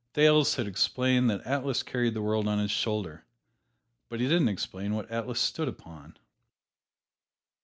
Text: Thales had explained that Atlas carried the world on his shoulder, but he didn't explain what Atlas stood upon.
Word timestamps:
Thales 0.15 0.55
had 0.55 0.65
explained 0.65 1.29
that 1.29 1.45
Atlas 1.45 1.83
carried 1.83 2.15
the 2.15 2.23
world 2.23 2.47
on 2.47 2.57
his 2.57 2.71
shoulder, 2.71 3.23
but 4.09 4.19
he 4.19 4.27
didn't 4.27 4.47
explain 4.49 4.95
what 4.95 5.07
Atlas 5.11 5.39
stood 5.39 5.67
upon. 5.67 6.17